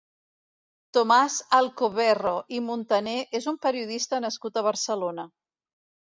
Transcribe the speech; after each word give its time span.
Tomàs 0.97 1.33
Alcoverro 1.57 2.31
i 2.59 2.61
Muntané 2.69 3.13
és 3.41 3.47
un 3.51 3.59
periodista 3.65 4.21
nascut 4.25 4.57
a 4.57 4.65
Barcelona. 4.69 5.27